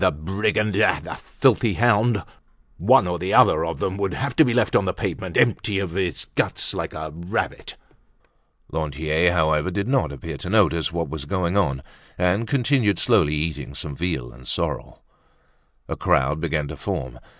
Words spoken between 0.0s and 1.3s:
the brigand! Ah! the